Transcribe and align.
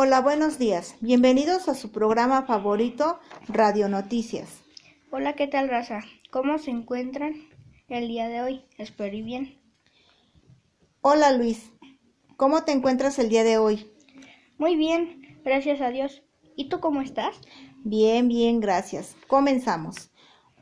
Hola, 0.00 0.20
buenos 0.20 0.60
días. 0.60 0.94
Bienvenidos 1.00 1.68
a 1.68 1.74
su 1.74 1.90
programa 1.90 2.42
favorito, 2.46 3.18
Radio 3.48 3.88
Noticias. 3.88 4.62
Hola, 5.10 5.32
¿qué 5.32 5.48
tal, 5.48 5.68
raza? 5.68 6.04
¿Cómo 6.30 6.58
se 6.58 6.70
encuentran 6.70 7.34
el 7.88 8.06
día 8.06 8.28
de 8.28 8.40
hoy? 8.40 8.64
Espero 8.78 9.16
y 9.16 9.22
bien. 9.22 9.60
Hola, 11.00 11.32
Luis. 11.32 11.72
¿Cómo 12.36 12.62
te 12.62 12.70
encuentras 12.70 13.18
el 13.18 13.28
día 13.28 13.42
de 13.42 13.58
hoy? 13.58 13.90
Muy 14.56 14.76
bien, 14.76 15.40
gracias 15.44 15.80
a 15.80 15.88
Dios. 15.88 16.22
¿Y 16.54 16.68
tú 16.68 16.78
cómo 16.78 17.02
estás? 17.02 17.34
Bien, 17.82 18.28
bien, 18.28 18.60
gracias. 18.60 19.16
Comenzamos. 19.26 20.12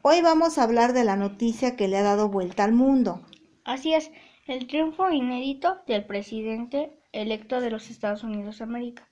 Hoy 0.01 0.23
vamos 0.23 0.57
a 0.57 0.63
hablar 0.63 0.95
de 0.95 1.05
la 1.05 1.17
noticia 1.17 1.77
que 1.77 1.89
le 1.89 1.99
ha 1.99 2.03
dado 2.03 2.31
vuelta 2.31 2.65
al 2.65 2.73
mundo. 2.73 3.21
Así 3.67 3.95
es, 3.95 4.13
el 4.47 4.69
triunfo 4.69 5.11
inédito 5.11 5.79
del 5.89 6.05
presidente 6.07 6.97
electo 7.11 7.61
de 7.61 7.73
los 7.73 7.91
Estados 7.91 8.23
Unidos 8.23 8.59
de 8.59 8.65
América. 8.65 9.09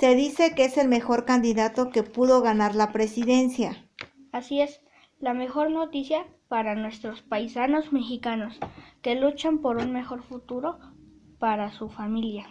Se 0.00 0.16
dice 0.16 0.56
que 0.56 0.64
es 0.64 0.76
el 0.76 0.88
mejor 0.88 1.24
candidato 1.26 1.90
que 1.90 2.02
pudo 2.02 2.42
ganar 2.42 2.74
la 2.74 2.90
presidencia. 2.90 3.88
Así 4.32 4.60
es, 4.60 4.80
la 5.20 5.32
mejor 5.32 5.70
noticia 5.70 6.26
para 6.48 6.74
nuestros 6.74 7.22
paisanos 7.22 7.92
mexicanos 7.92 8.58
que 9.00 9.14
luchan 9.14 9.58
por 9.58 9.76
un 9.76 9.92
mejor 9.92 10.24
futuro 10.24 10.80
para 11.38 11.70
su 11.70 11.88
familia. 11.88 12.48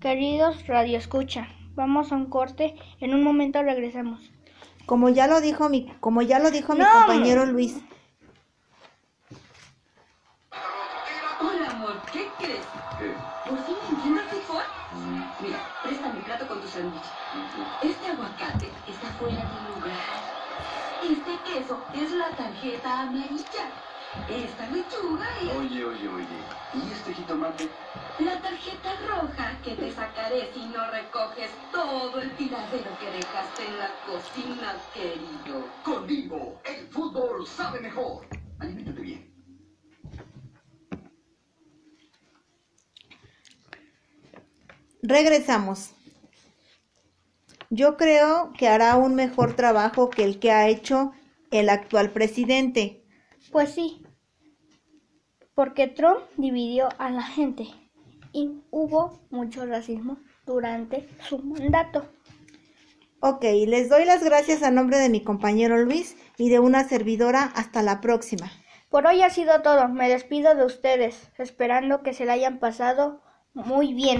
Queridos 0.00 0.66
Radio 0.66 0.98
Escucha, 0.98 1.46
vamos 1.76 2.10
a 2.10 2.16
un 2.16 2.26
corte, 2.26 2.74
en 2.98 3.14
un 3.14 3.22
momento 3.22 3.62
regresamos. 3.62 4.32
Como 4.84 5.10
ya 5.10 5.28
lo 5.28 5.40
dijo 5.40 5.68
mi, 5.68 5.86
como 6.00 6.22
ya 6.22 6.40
lo 6.40 6.50
dijo 6.50 6.74
mi 6.74 6.84
compañero 6.84 7.46
Luis, 7.46 7.80
amor, 11.76 12.00
¿qué 12.10 12.32
crees? 12.38 12.66
¿Qué? 12.98 13.16
¿Por 13.44 13.58
fin 13.62 13.76
entiendo 13.90 14.22
el 14.22 14.28
fútbol? 14.28 14.64
Mira, 15.40 15.58
préstame 15.82 16.14
mi 16.14 16.20
plato 16.22 16.48
con 16.48 16.60
tu 16.60 16.68
sándwich. 16.68 17.04
Este 17.82 18.06
aguacate 18.06 18.72
está 18.86 19.08
fuera 19.18 19.44
de 19.44 19.60
lugar. 19.68 19.92
Este 21.02 21.38
queso 21.44 21.84
es 21.92 22.12
la 22.12 22.30
tarjeta 22.30 23.02
amarilla. 23.02 23.72
Esta 24.26 24.70
lechuga 24.70 25.26
es 25.42 25.50
Oye, 25.54 25.84
oye, 25.84 26.08
oye. 26.08 26.44
¿Y 26.72 26.90
este 26.90 27.12
jitomate? 27.12 27.70
la 28.20 28.40
tarjeta 28.40 28.90
roja 29.06 29.60
que 29.62 29.76
te 29.76 29.92
sacaré 29.92 30.50
si 30.54 30.64
no 30.66 30.90
recoges 30.90 31.50
todo 31.70 32.18
el 32.22 32.34
tiradero 32.36 32.96
que 32.98 33.10
dejaste 33.10 33.68
en 33.68 33.78
la 33.78 33.90
cocina, 34.06 34.74
querido. 34.94 35.68
Con 35.82 36.06
Bimbo, 36.06 36.58
el 36.64 36.86
fútbol 36.88 37.46
sabe 37.46 37.80
mejor. 37.80 38.26
Aliméntate 38.60 39.02
bien. 39.02 39.36
Regresamos. 45.02 45.92
Yo 47.70 47.96
creo 47.96 48.52
que 48.56 48.68
hará 48.68 48.96
un 48.96 49.14
mejor 49.14 49.56
trabajo 49.56 50.10
que 50.10 50.24
el 50.24 50.38
que 50.38 50.52
ha 50.52 50.68
hecho 50.68 51.12
el 51.50 51.68
actual 51.68 52.10
presidente. 52.10 53.04
Pues 53.50 53.70
sí, 53.70 54.06
porque 55.56 55.88
Trump 55.88 56.20
dividió 56.36 56.88
a 56.98 57.10
la 57.10 57.22
gente 57.22 57.66
y 58.32 58.60
hubo 58.70 59.20
mucho 59.30 59.64
racismo 59.64 60.18
durante 60.44 61.08
su 61.28 61.38
mandato. 61.38 62.06
Ok, 63.20 63.42
les 63.66 63.88
doy 63.88 64.04
las 64.04 64.22
gracias 64.22 64.62
a 64.62 64.70
nombre 64.70 64.98
de 64.98 65.08
mi 65.08 65.24
compañero 65.24 65.78
Luis 65.78 66.16
y 66.36 66.50
de 66.50 66.60
una 66.60 66.86
servidora. 66.86 67.44
Hasta 67.54 67.82
la 67.82 68.02
próxima. 68.02 68.52
Por 68.90 69.06
hoy 69.06 69.22
ha 69.22 69.30
sido 69.30 69.62
todo. 69.62 69.88
Me 69.88 70.10
despido 70.10 70.54
de 70.54 70.66
ustedes, 70.66 71.30
esperando 71.38 72.02
que 72.02 72.12
se 72.12 72.26
la 72.26 72.34
hayan 72.34 72.58
pasado 72.58 73.22
muy 73.54 73.94
bien. 73.94 74.14